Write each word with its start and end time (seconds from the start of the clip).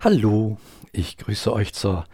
Hallo, 0.00 0.58
ich 0.92 1.16
grüße 1.16 1.52
euch 1.52 1.74
zur 1.74 2.04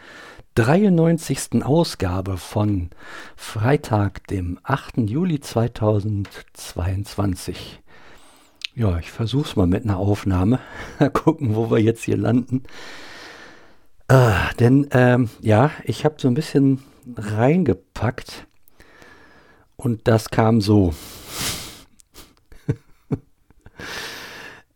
93. 0.55 1.63
Ausgabe 1.63 2.39
von 2.39 2.89
Freitag, 3.37 4.27
dem 4.29 4.59
8. 4.63 5.11
Juli 5.11 5.39
2022. 5.39 7.83
Ja, 8.75 8.99
ich 8.99 9.11
versuch's 9.11 9.57
mal 9.57 9.67
mit 9.67 9.85
einer 9.85 9.99
Aufnahme. 9.99 10.61
Mal 10.99 11.11
gucken, 11.11 11.55
wo 11.55 11.71
wir 11.71 11.79
jetzt 11.79 12.05
hier 12.05 12.17
landen. 12.17 12.63
Äh, 14.09 14.33
denn, 14.59 14.89
ähm, 14.93 15.29
ja, 15.43 15.71
ich 15.85 16.07
habe 16.07 16.15
so 16.17 16.29
ein 16.29 16.35
bisschen 16.35 16.83
reingepackt 17.19 18.47
und 19.77 20.09
das 20.09 20.31
kam 20.31 20.63
so. 20.63 20.95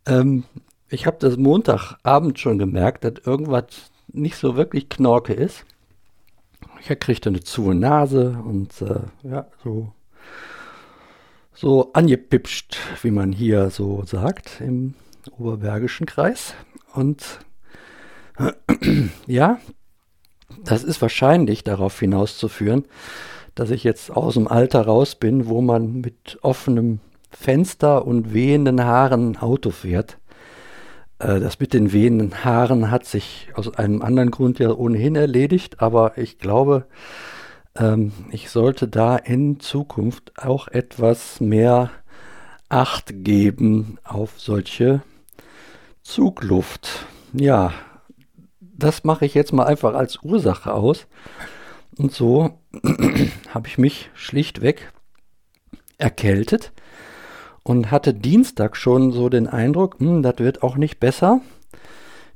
ähm, 0.05 0.43
ich 0.89 1.05
habe 1.05 1.17
das 1.19 1.37
Montagabend 1.37 2.39
schon 2.39 2.57
gemerkt, 2.57 3.03
dass 3.03 3.25
irgendwas 3.25 3.91
nicht 4.07 4.35
so 4.37 4.55
wirklich 4.55 4.89
Knorke 4.89 5.33
ist. 5.33 5.65
Ich 6.81 6.99
kriegte 6.99 7.29
eine 7.29 7.41
zuhe 7.41 7.75
Nase 7.75 8.41
und 8.43 8.81
äh, 8.81 9.01
ja, 9.23 9.47
so, 9.63 9.91
so 11.53 11.91
angepipscht, 11.93 12.77
wie 13.01 13.11
man 13.11 13.31
hier 13.31 13.69
so 13.69 14.03
sagt, 14.05 14.61
im 14.61 14.95
Oberbergischen 15.37 16.05
Kreis. 16.05 16.53
Und 16.93 17.39
äh, 18.37 18.53
ja, 19.27 19.59
das 20.63 20.83
ist 20.83 21.01
wahrscheinlich 21.01 21.63
darauf 21.63 21.99
hinauszuführen, 21.99 22.85
dass 23.55 23.69
ich 23.71 23.83
jetzt 23.83 24.09
aus 24.11 24.35
dem 24.35 24.47
Alter 24.47 24.81
raus 24.81 25.15
bin, 25.15 25.47
wo 25.47 25.61
man 25.61 26.01
mit 26.01 26.39
offenem 26.41 26.99
Fenster 27.29 28.05
und 28.05 28.33
wehenden 28.33 28.83
Haaren 28.83 29.37
Auto 29.37 29.69
fährt. 29.71 30.18
Äh, 31.19 31.39
das 31.39 31.59
mit 31.59 31.73
den 31.73 31.91
wehenden 31.93 32.43
Haaren 32.43 32.89
hat 32.89 33.05
sich 33.05 33.49
aus 33.53 33.73
einem 33.75 34.01
anderen 34.01 34.31
Grund 34.31 34.59
ja 34.59 34.71
ohnehin 34.71 35.15
erledigt, 35.15 35.81
aber 35.81 36.17
ich 36.17 36.39
glaube, 36.39 36.85
ähm, 37.77 38.11
ich 38.31 38.49
sollte 38.49 38.87
da 38.87 39.17
in 39.17 39.59
Zukunft 39.59 40.33
auch 40.37 40.67
etwas 40.67 41.39
mehr 41.39 41.91
Acht 42.71 43.23
geben 43.23 43.97
auf 44.03 44.39
solche 44.39 45.01
Zugluft. 46.03 47.07
Ja, 47.33 47.73
das 48.59 49.03
mache 49.03 49.25
ich 49.25 49.33
jetzt 49.33 49.53
mal 49.53 49.65
einfach 49.65 49.95
als 49.95 50.21
Ursache 50.21 50.73
aus. 50.73 51.07
Und 51.97 52.13
so 52.13 52.59
habe 53.49 53.67
ich 53.67 53.79
mich 53.79 54.11
schlichtweg 54.13 54.93
erkältet 55.97 56.71
und 57.63 57.91
hatte 57.91 58.13
Dienstag 58.13 58.75
schon 58.75 59.11
so 59.11 59.29
den 59.29 59.47
Eindruck, 59.47 59.99
hm, 59.99 60.21
das 60.23 60.39
wird 60.39 60.63
auch 60.63 60.75
nicht 60.75 60.99
besser. 60.99 61.41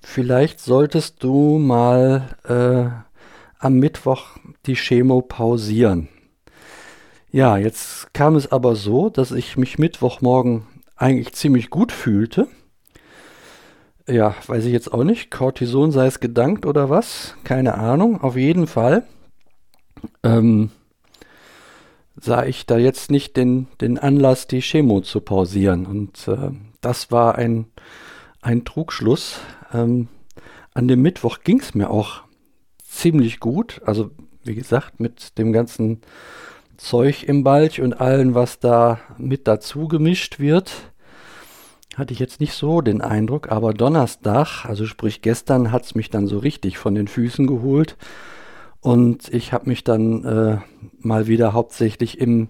Vielleicht 0.01 0.59
solltest 0.59 1.23
du 1.23 1.57
mal 1.59 2.35
äh, 2.43 3.63
am 3.63 3.75
Mittwoch 3.75 4.37
die 4.65 4.75
Chemo 4.75 5.21
pausieren. 5.21 6.09
Ja, 7.31 7.57
jetzt 7.57 8.13
kam 8.13 8.35
es 8.35 8.51
aber 8.51 8.75
so, 8.75 9.09
dass 9.09 9.31
ich 9.31 9.57
mich 9.57 9.79
Mittwochmorgen 9.79 10.67
eigentlich 10.95 11.33
ziemlich 11.33 11.69
gut 11.69 11.91
fühlte. 11.91 12.47
Ja, 14.07 14.35
weiß 14.45 14.65
ich 14.65 14.73
jetzt 14.73 14.93
auch 14.93 15.03
nicht. 15.03 15.31
Cortison 15.31 15.91
sei 15.91 16.07
es 16.07 16.19
gedankt 16.19 16.65
oder 16.65 16.89
was? 16.89 17.35
Keine 17.43 17.75
Ahnung. 17.75 18.21
Auf 18.21 18.35
jeden 18.35 18.67
Fall. 18.67 19.03
Ähm, 20.23 20.71
sah 22.15 22.45
ich 22.45 22.65
da 22.65 22.77
jetzt 22.77 23.11
nicht 23.11 23.37
den, 23.37 23.67
den 23.81 23.97
Anlass, 23.97 24.47
die 24.47 24.61
Chemo 24.61 25.01
zu 25.01 25.21
pausieren. 25.21 25.85
Und 25.85 26.27
äh, 26.27 26.51
das 26.81 27.11
war 27.11 27.35
ein, 27.35 27.65
ein 28.41 28.65
Trugschluss. 28.65 29.39
Ähm, 29.73 30.07
an 30.73 30.87
dem 30.87 31.01
Mittwoch 31.01 31.39
ging 31.43 31.59
es 31.59 31.75
mir 31.75 31.89
auch 31.89 32.21
ziemlich 32.83 33.39
gut. 33.39 33.81
Also 33.85 34.11
wie 34.43 34.55
gesagt, 34.55 34.99
mit 34.99 35.37
dem 35.37 35.53
ganzen 35.53 36.01
Zeug 36.77 37.23
im 37.23 37.43
Balch 37.43 37.81
und 37.81 37.93
allen, 37.93 38.35
was 38.35 38.59
da 38.59 38.99
mit 39.17 39.47
dazu 39.47 39.87
gemischt 39.87 40.39
wird, 40.39 40.71
hatte 41.95 42.13
ich 42.13 42.19
jetzt 42.19 42.39
nicht 42.39 42.53
so 42.53 42.81
den 42.81 43.01
Eindruck. 43.01 43.51
Aber 43.51 43.73
Donnerstag, 43.73 44.65
also 44.65 44.85
sprich 44.85 45.21
gestern, 45.21 45.71
hat 45.71 45.85
es 45.85 45.95
mich 45.95 46.09
dann 46.09 46.27
so 46.27 46.39
richtig 46.39 46.77
von 46.77 46.95
den 46.95 47.07
Füßen 47.07 47.47
geholt. 47.47 47.97
Und 48.83 49.33
ich 49.33 49.53
habe 49.53 49.69
mich 49.69 49.85
dann 49.85 50.25
äh, 50.25 50.57
mal 50.99 51.27
wieder 51.27 51.53
hauptsächlich 51.53 52.19
im, 52.19 52.49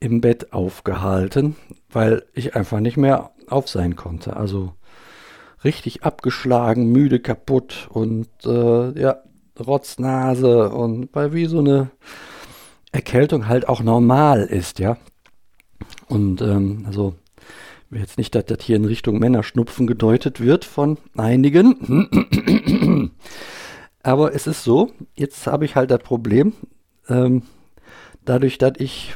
im 0.00 0.22
Bett 0.22 0.54
aufgehalten, 0.54 1.56
weil 1.90 2.24
ich 2.32 2.56
einfach 2.56 2.80
nicht 2.80 2.96
mehr 2.96 3.32
auf 3.48 3.68
sein 3.68 3.94
konnte. 3.94 4.34
Also 4.34 4.72
richtig 5.64 6.04
abgeschlagen, 6.04 6.90
müde, 6.90 7.20
kaputt 7.20 7.86
und 7.92 8.30
äh, 8.46 8.98
ja, 8.98 9.18
Rotznase 9.60 10.70
und 10.70 11.10
weil 11.12 11.34
wie 11.34 11.44
so 11.44 11.58
eine 11.58 11.90
Erkältung 12.90 13.46
halt 13.46 13.68
auch 13.68 13.82
normal 13.82 14.44
ist, 14.44 14.78
ja. 14.78 14.96
Und 16.08 16.40
ähm, 16.40 16.84
also 16.86 17.14
jetzt 17.90 18.16
nicht, 18.16 18.34
dass 18.34 18.46
das 18.46 18.62
hier 18.62 18.76
in 18.76 18.86
Richtung 18.86 19.18
Männerschnupfen 19.18 19.86
gedeutet 19.86 20.40
wird 20.40 20.64
von 20.64 20.96
einigen. 21.14 23.12
Aber 24.08 24.34
es 24.34 24.46
ist 24.46 24.64
so, 24.64 24.90
jetzt 25.16 25.46
habe 25.46 25.66
ich 25.66 25.76
halt 25.76 25.90
das 25.90 25.98
Problem, 25.98 26.54
ähm, 27.10 27.42
dadurch, 28.24 28.56
dass 28.56 28.72
ich 28.78 29.14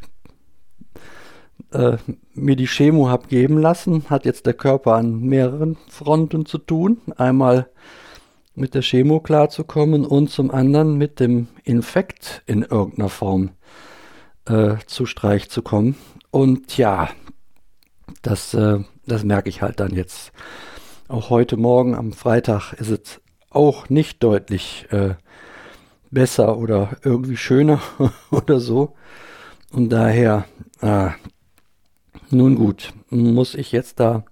äh, 1.71 1.97
mir 2.35 2.57
die 2.57 2.67
Chemo 2.67 3.09
habe 3.09 3.27
geben 3.29 3.57
lassen, 3.57 4.11
hat 4.11 4.27
jetzt 4.27 4.45
der 4.45 4.53
Körper 4.53 4.97
an 4.97 5.21
mehreren 5.21 5.79
Fronten 5.89 6.45
zu 6.45 6.59
tun. 6.59 7.01
Einmal 7.17 7.71
mit 8.55 8.75
der 8.75 8.83
Chemo 8.83 9.21
klarzukommen 9.21 10.05
und 10.05 10.29
zum 10.29 10.51
anderen 10.51 10.99
mit 10.99 11.21
dem 11.21 11.49
Infekt 11.65 12.43
in 12.45 12.61
irgendeiner 12.61 13.09
Form 13.09 13.53
äh, 14.45 14.75
zu 14.87 15.07
Streich 15.07 15.49
zu 15.49 15.63
kommen. 15.63 15.97
Und 16.31 16.77
ja, 16.77 17.09
das, 18.21 18.53
äh, 18.53 18.81
das 19.07 19.25
merke 19.25 19.49
ich 19.49 19.63
halt 19.63 19.81
dann 19.81 19.95
jetzt. 19.95 20.33
Auch 21.09 21.31
heute 21.31 21.57
Morgen 21.57 21.95
am 21.95 22.13
Freitag 22.13 22.75
ist 22.75 22.91
es 22.91 23.22
auch 23.55 23.89
nicht 23.89 24.23
deutlich 24.23 24.87
äh, 24.91 25.15
besser 26.11 26.59
oder 26.59 26.97
irgendwie 27.03 27.37
schöner 27.37 27.81
oder 28.31 28.61
so. 28.61 28.95
Und 29.71 29.91
daher, 29.91 30.47
äh, 30.81 31.11
nun 32.31 32.57
gut, 32.57 32.93
muss 33.11 33.55
ich 33.55 33.73
jetzt 33.73 34.01
da 34.01 34.25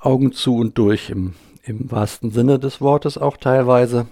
Augen 0.00 0.32
zu 0.32 0.56
und 0.56 0.78
durch 0.78 1.10
im, 1.10 1.34
im 1.62 1.90
wahrsten 1.90 2.30
Sinne 2.30 2.58
des 2.58 2.80
Wortes 2.80 3.18
auch 3.18 3.36
teilweise. 3.36 4.06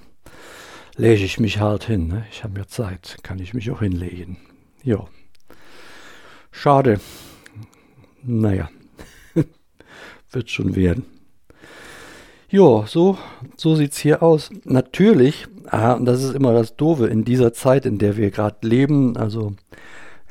Lege 0.97 1.25
ich 1.25 1.39
mich 1.39 1.61
halt 1.61 1.85
hin. 1.85 2.09
Ne? 2.09 2.27
Ich 2.33 2.43
habe 2.43 2.59
ja 2.59 2.67
Zeit, 2.67 3.19
kann 3.23 3.39
ich 3.39 3.55
mich 3.55 3.71
auch 3.71 3.81
hinlegen. 3.81 4.37
Ja. 4.83 5.07
Schade. 6.51 7.01
Naja, 8.23 8.69
wird 10.31 10.51
schon 10.51 10.75
werden. 10.75 11.18
Ja, 12.51 12.87
so, 12.87 13.19
so 13.57 13.75
sieht's 13.75 13.99
hier 13.99 14.23
aus. 14.23 14.49
Natürlich, 14.65 15.47
ah, 15.67 15.93
und 15.93 16.07
das 16.07 16.23
ist 16.23 16.35
immer 16.35 16.55
das 16.55 16.77
Doofe 16.77 17.07
in 17.07 17.23
dieser 17.23 17.53
Zeit, 17.53 17.85
in 17.85 17.99
der 17.99 18.17
wir 18.17 18.31
gerade 18.31 18.67
leben, 18.67 19.19
also 19.19 19.53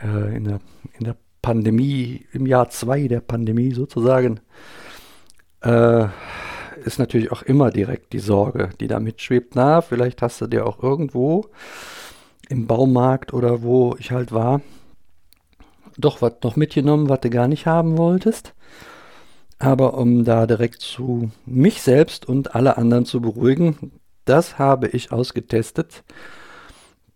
äh, 0.01 0.35
in, 0.35 0.45
der, 0.45 0.59
in 0.97 1.05
der 1.05 1.15
Pandemie, 1.43 2.25
im 2.33 2.47
Jahr 2.47 2.69
zwei 2.71 3.07
der 3.07 3.19
Pandemie 3.19 3.71
sozusagen, 3.71 4.39
äh, 5.61 6.07
ist 6.83 6.97
natürlich 6.97 7.31
auch 7.31 7.43
immer 7.43 7.69
direkt 7.69 8.13
die 8.13 8.19
Sorge, 8.19 8.71
die 8.79 8.87
da 8.87 8.99
mitschwebt. 8.99 9.55
Na, 9.55 9.81
vielleicht 9.81 10.23
hast 10.23 10.41
du 10.41 10.47
dir 10.47 10.65
auch 10.65 10.81
irgendwo 10.81 11.45
im 12.49 12.65
Baumarkt 12.65 13.31
oder 13.31 13.61
wo 13.61 13.95
ich 13.99 14.11
halt 14.11 14.31
war, 14.31 14.61
doch 15.99 16.23
was 16.23 16.33
noch 16.43 16.55
mitgenommen, 16.55 17.09
was 17.09 17.21
du 17.21 17.29
gar 17.29 17.47
nicht 17.47 17.67
haben 17.67 17.95
wolltest. 17.95 18.55
Aber 19.59 19.95
um 19.95 20.23
da 20.23 20.45
direkt 20.45 20.81
zu 20.81 21.31
mich 21.45 21.81
selbst 21.81 22.27
und 22.27 22.53
alle 22.55 22.77
anderen 22.77 23.05
zu 23.05 23.21
beruhigen, 23.21 23.91
das 24.25 24.59
habe 24.59 24.87
ich 24.89 25.11
ausgetestet. 25.11 26.03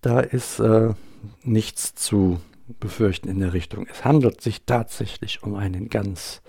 Da 0.02 0.20
ist 0.22 0.60
äh, 0.60 0.94
nichts 1.44 1.94
zu 1.94 2.42
befürchten 2.80 3.30
in 3.30 3.40
der 3.40 3.54
Richtung. 3.54 3.86
Es 3.92 4.04
handelt 4.06 4.42
sich 4.42 4.66
tatsächlich 4.66 5.44
um 5.44 5.56
einen 5.56 5.90
ganz 5.90 6.42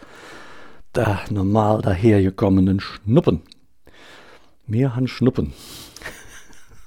da 0.94 1.20
normal 1.30 1.82
dahergekommenen 1.82 2.80
Schnuppen. 2.80 3.42
Mir 4.66 4.94
han 4.94 5.08
Schnuppen. 5.08 5.52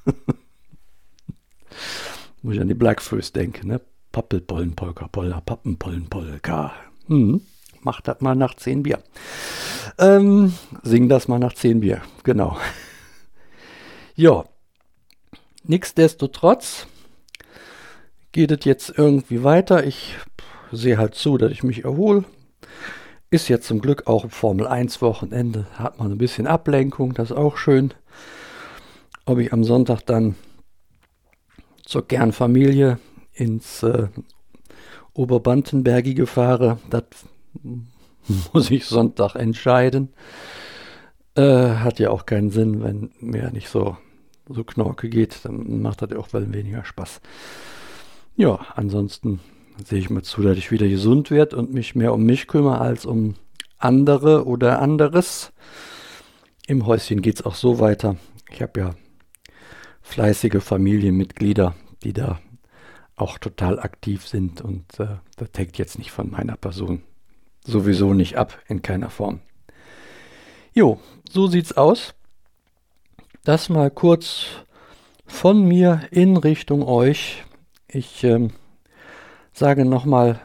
Muss 2.42 2.56
ich 2.56 2.62
an 2.62 2.70
die 2.70 2.76
Blackfirst 2.76 3.36
denken, 3.36 3.68
ne? 3.68 3.82
Pappelpollenpolka, 4.12 5.08
Poller, 5.10 5.42
Pappenpollenpolka. 5.42 6.74
Hm 7.08 7.42
mach 7.86 8.02
das 8.02 8.20
mal 8.20 8.36
nach 8.36 8.56
10 8.56 8.84
Bier. 8.84 9.02
Ähm, 9.98 10.54
sing 10.84 11.08
das 11.08 11.30
mal 11.30 11.40
nach 11.40 11.54
10 11.54 11.80
Bier, 11.80 12.02
genau. 12.24 12.58
ja, 14.16 14.44
nichtsdestotrotz 15.64 16.88
geht 18.32 18.52
es 18.52 18.66
jetzt 18.66 18.94
irgendwie 18.98 19.44
weiter. 19.44 19.86
Ich 19.86 20.18
sehe 20.72 20.98
halt 20.98 21.16
zu, 21.16 21.38
dass 21.38 21.52
ich 21.52 21.64
mich 21.64 21.86
erhole. 21.86 22.26
Ist 23.30 23.48
jetzt 23.48 23.68
zum 23.68 23.80
Glück 23.80 24.08
auch 24.08 24.30
Formel 24.30 24.68
1 24.68 25.02
Wochenende, 25.02 25.68
hat 25.76 26.00
man 26.00 26.12
ein 26.12 26.18
bisschen 26.18 26.48
Ablenkung, 26.48 27.14
das 27.14 27.32
ist 27.32 27.38
auch 27.38 27.58
schön. 27.58 27.94
Ob 29.26 29.40
ich 29.40 29.54
am 29.54 29.64
Sonntag 29.64 30.02
dann 30.02 30.36
zur 31.86 32.08
Kernfamilie 32.08 33.00
ins 33.34 33.84
äh, 33.84 34.08
Oberbantenbergige 35.14 36.28
fahre, 36.28 36.80
das 36.90 37.04
muss 38.54 38.72
ich 38.72 38.86
Sonntag 38.86 39.36
entscheiden. 39.36 40.14
Äh, 41.36 41.76
hat 41.76 42.00
ja 42.00 42.12
auch 42.12 42.26
keinen 42.26 42.50
Sinn, 42.50 42.84
wenn 42.84 43.12
mir 43.20 43.52
nicht 43.52 43.70
so, 43.70 43.98
so 44.48 44.64
Knorke 44.64 45.10
geht, 45.10 45.44
dann 45.44 45.82
macht 45.82 46.02
das 46.02 46.12
ja 46.12 46.18
auch 46.18 46.32
weniger 46.32 46.86
Spaß. 46.86 47.22
Ja, 48.38 48.60
ansonsten 48.76 49.40
sehe 49.84 50.00
ich 50.00 50.10
mal 50.10 50.24
zu, 50.24 50.42
dass 50.42 50.58
ich 50.58 50.72
wieder 50.72 50.88
gesund 50.88 51.32
werde 51.32 51.58
und 51.58 51.74
mich 51.74 51.96
mehr 51.96 52.14
um 52.14 52.24
mich 52.24 52.48
kümmere 52.48 52.80
als 52.80 53.06
um 53.06 53.36
andere 53.78 54.46
oder 54.46 54.82
anderes. 54.82 55.52
Im 56.68 56.86
Häuschen 56.86 57.22
geht 57.22 57.36
es 57.36 57.46
auch 57.46 57.56
so 57.56 57.80
weiter. 57.80 58.16
Ich 58.52 58.62
habe 58.62 58.80
ja 58.80 58.96
fleißige 60.02 60.64
Familienmitglieder, 60.64 61.76
die 62.04 62.14
da 62.14 62.40
auch 63.18 63.38
total 63.38 63.80
aktiv 63.80 64.28
sind 64.28 64.62
und 64.62 65.00
äh, 65.00 65.18
das 65.38 65.50
hängt 65.56 65.78
jetzt 65.78 65.98
nicht 65.98 66.12
von 66.12 66.30
meiner 66.30 66.58
Person 66.58 67.02
sowieso 67.66 68.14
nicht 68.14 68.38
ab, 68.38 68.58
in 68.68 68.82
keiner 68.82 69.10
Form. 69.10 69.42
Jo, 70.74 71.00
so 71.30 71.48
sieht's 71.48 71.76
aus. 71.76 72.14
Das 73.44 73.70
mal 73.70 73.92
kurz 73.92 74.46
von 75.26 75.66
mir 75.68 76.02
in 76.12 76.38
Richtung 76.38 76.84
euch. 76.84 77.44
Ich 77.88 78.24
ähm, 78.24 78.52
sage 79.54 79.86
nochmal 79.86 80.42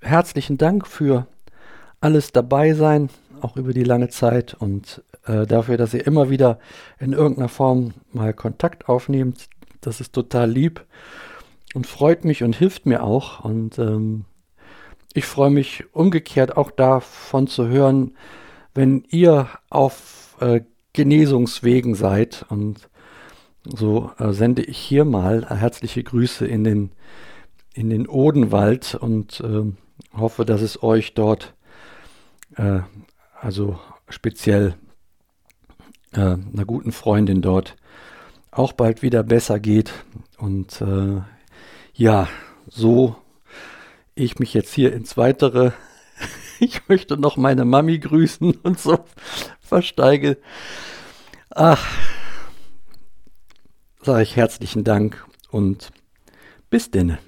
herzlichen 0.00 0.58
Dank 0.58 0.86
für 0.86 1.26
alles 2.00 2.32
dabei 2.32 2.74
sein, 2.74 3.10
auch 3.40 3.56
über 3.56 3.72
die 3.72 3.84
lange 3.84 4.08
Zeit 4.08 4.54
und 4.54 5.02
äh, 5.26 5.46
dafür, 5.46 5.76
dass 5.76 5.94
ihr 5.94 6.06
immer 6.06 6.30
wieder 6.30 6.58
in 6.98 7.12
irgendeiner 7.12 7.48
Form 7.48 7.94
mal 8.12 8.32
Kontakt 8.32 8.88
aufnehmt. 8.88 9.48
Das 9.80 10.00
ist 10.00 10.12
total 10.12 10.50
lieb 10.50 10.84
und 11.74 11.86
freut 11.86 12.24
mich 12.24 12.42
und 12.42 12.56
hilft 12.56 12.86
mir 12.86 13.02
auch. 13.02 13.44
Und 13.44 13.78
ähm, 13.78 14.24
ich 15.12 15.24
freue 15.24 15.50
mich 15.50 15.84
umgekehrt 15.92 16.56
auch 16.56 16.70
davon 16.70 17.46
zu 17.46 17.66
hören, 17.66 18.16
wenn 18.74 19.04
ihr 19.08 19.48
auf 19.68 20.36
äh, 20.40 20.60
Genesungswegen 20.92 21.94
seid. 21.94 22.46
Und 22.48 22.88
so 23.64 24.12
äh, 24.18 24.32
sende 24.32 24.62
ich 24.62 24.78
hier 24.78 25.04
mal 25.04 25.46
herzliche 25.48 26.02
Grüße 26.02 26.46
in 26.46 26.64
den, 26.64 26.92
in 27.74 27.90
den 27.90 28.06
Odenwald 28.08 28.94
und 28.94 29.40
äh, 29.40 29.72
hoffe, 30.16 30.44
dass 30.44 30.62
es 30.62 30.82
euch 30.82 31.14
dort, 31.14 31.54
äh, 32.56 32.80
also 33.40 33.78
speziell 34.08 34.74
äh, 36.12 36.20
einer 36.20 36.64
guten 36.64 36.92
Freundin 36.92 37.42
dort, 37.42 37.76
auch 38.52 38.72
bald 38.72 39.02
wieder 39.02 39.22
besser 39.22 39.60
geht. 39.60 39.92
Und 40.38 40.80
äh, 40.80 41.20
ja, 41.94 42.28
so 42.68 43.16
ich 44.14 44.38
mich 44.38 44.54
jetzt 44.54 44.72
hier 44.74 44.92
ins 44.92 45.16
Weitere, 45.16 45.72
ich 46.60 46.88
möchte 46.88 47.16
noch 47.16 47.36
meine 47.36 47.64
Mami 47.64 47.98
grüßen 47.98 48.52
und 48.62 48.78
so 48.78 49.04
versteige. 49.60 50.38
Ach, 51.50 51.84
sage 54.02 54.22
ich 54.22 54.36
herzlichen 54.36 54.84
Dank 54.84 55.26
und 55.50 55.90
bis 56.70 56.90
denne. 56.90 57.18